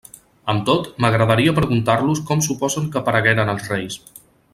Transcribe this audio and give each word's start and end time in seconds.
Amb 0.53 0.63
tot, 0.69 0.87
m'agradaria 1.03 1.53
preguntar-los 1.59 2.21
com 2.31 2.41
suposen 2.47 2.89
que 2.97 3.03
aparegueren 3.03 3.53
els 3.55 3.69
reis. 3.75 3.99